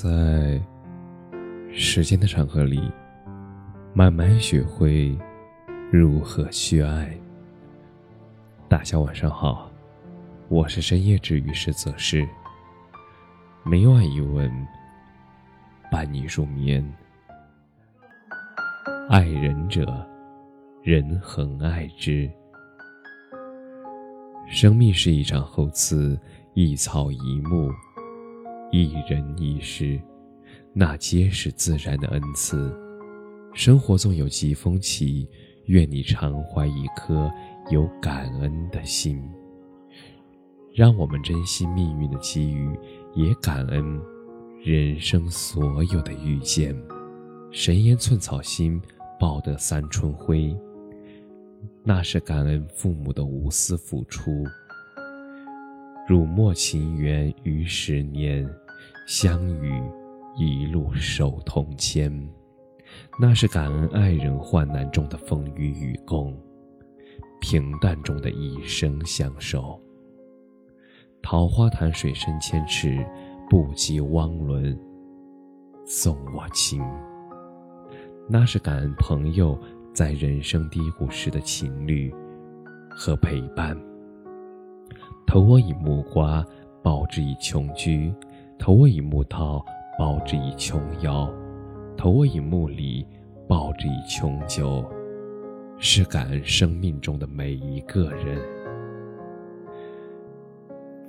[0.00, 0.62] 在
[1.72, 2.80] 时间的长河里，
[3.92, 5.18] 慢慢学会
[5.90, 7.12] 如何去爱。
[8.68, 9.68] 大家晚上好，
[10.46, 12.24] 我是深夜治愈师泽师。
[13.64, 14.48] 每晚一问，
[15.90, 16.80] 伴你入眠。
[19.10, 20.06] 爱人者，
[20.80, 22.30] 人恒爱之。
[24.46, 26.16] 生命是一场厚赐，
[26.54, 27.68] 一草一木。
[28.70, 29.98] 一人一世，
[30.74, 32.70] 那皆是自然的恩赐。
[33.54, 35.26] 生活纵有疾风起，
[35.64, 37.30] 愿你常怀一颗
[37.70, 39.22] 有感恩的心。
[40.74, 42.78] 让我们珍惜命运的机遇，
[43.14, 44.00] 也感恩
[44.62, 46.76] 人生所有的遇见。
[47.50, 48.80] 谁言寸草心，
[49.18, 50.54] 报得三春晖？
[51.82, 54.44] 那是感恩父母的无私付出。
[56.08, 58.48] 辱没情缘于十年，
[59.06, 59.78] 相遇
[60.38, 62.10] 一路手同牵，
[63.20, 66.34] 那是感恩爱人患难中的风雨与共，
[67.42, 69.78] 平淡中的一生相守。
[71.22, 73.04] 桃花潭水深千尺，
[73.50, 74.74] 不及汪伦
[75.84, 76.82] 送我情。
[78.26, 79.60] 那是感恩朋友
[79.92, 82.10] 在人生低谷时的情侣
[82.88, 83.78] 和陪伴。
[85.28, 86.42] 投我以木瓜，
[86.82, 88.10] 报之以琼琚；
[88.58, 89.62] 投我以木桃，
[89.98, 91.30] 报之以琼瑶；
[91.98, 93.06] 投我以木李，
[93.46, 94.82] 报之以琼酒。
[95.76, 98.40] 是感恩生命中的每一个人。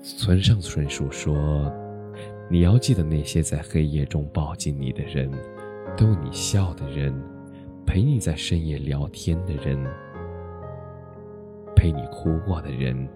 [0.02, 1.72] 村上春树说
[2.52, 5.32] ：“你要记得那些在黑夜中抱紧你的人，
[5.96, 7.18] 逗你笑的人，
[7.86, 9.82] 陪你在深夜聊天的人，
[11.74, 13.08] 陪你哭过的人。”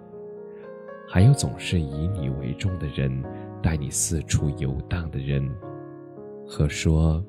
[1.07, 3.23] 还有总是以你为重的人，
[3.61, 5.47] 带你四处游荡的人，
[6.47, 7.23] 和说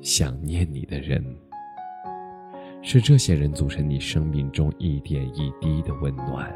[0.00, 1.24] 想念你的人，
[2.82, 6.54] 是这些人组成你生命中一点一滴的温暖，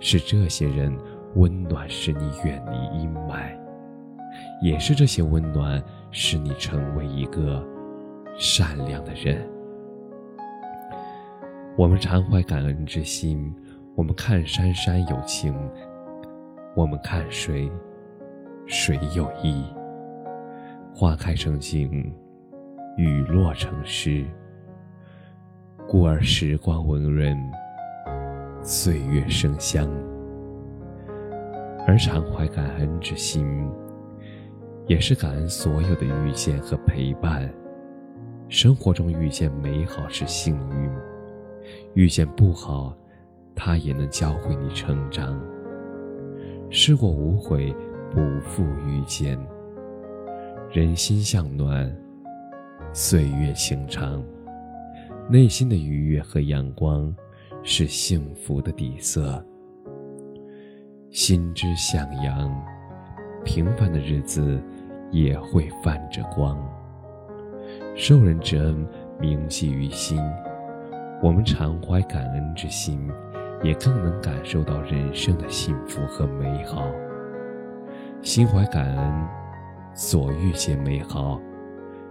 [0.00, 0.92] 是这些人
[1.36, 3.56] 温暖使你远离阴霾，
[4.62, 5.80] 也是这些温暖
[6.10, 7.64] 使你成为一个
[8.36, 9.48] 善良的人。
[11.76, 13.54] 我们常怀感恩之心。
[13.96, 15.54] 我们看山山有情，
[16.74, 17.70] 我们看水
[18.66, 19.64] 水有意。
[20.94, 22.12] 花开成景，
[22.96, 24.24] 雨落成诗。
[25.88, 27.36] 故而时光温润，
[28.62, 29.88] 岁月生香。
[31.86, 33.68] 而常怀感恩之心，
[34.86, 37.52] 也是感恩所有的遇见和陪伴。
[38.48, 40.90] 生活中遇见美好是幸运，
[41.94, 42.96] 遇见不好。
[43.62, 45.38] 他也能教会你成长。
[46.70, 47.76] 试过无悔，
[48.10, 49.38] 不负遇见。
[50.72, 51.94] 人心向暖，
[52.94, 54.24] 岁月情长。
[55.28, 57.14] 内心的愉悦和阳光，
[57.62, 59.44] 是幸福的底色。
[61.10, 62.50] 心之向阳，
[63.44, 64.58] 平凡的日子
[65.10, 66.58] 也会泛着光。
[67.94, 68.86] 受人之恩，
[69.20, 70.18] 铭记于心。
[71.22, 73.06] 我们常怀感恩之心。
[73.62, 76.90] 也更能感受到人生的幸福和美好。
[78.22, 79.28] 心怀感恩，
[79.94, 81.40] 所遇皆美好；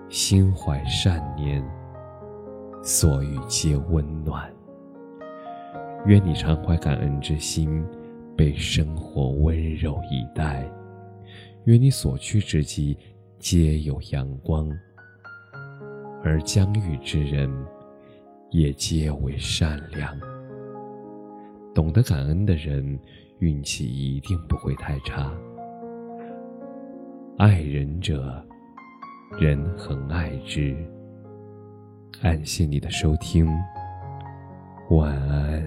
[0.09, 1.63] 心怀善念，
[2.83, 4.51] 所遇皆温暖。
[6.05, 7.85] 愿你常怀感恩之心，
[8.35, 10.63] 被生活温柔以待；
[11.65, 12.97] 愿你所去之际，
[13.37, 14.69] 皆有阳光，
[16.23, 17.51] 而将遇之人，
[18.49, 20.28] 也皆为善良。
[21.79, 22.99] 懂得感恩的人，
[23.37, 25.31] 运气一定不会太差。
[27.37, 28.45] 爱人者，
[29.39, 30.75] 人恒爱之。
[32.21, 33.47] 感谢你的收听，
[34.89, 35.63] 晚安。